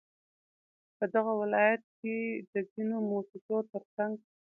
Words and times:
په 0.97 1.05
دغه 1.15 1.33
ولايت 1.41 1.83
كې 1.99 2.15
د 2.51 2.53
ځينو 2.71 2.97
مؤسسو 3.09 3.57
ترڅنگ 3.71 4.13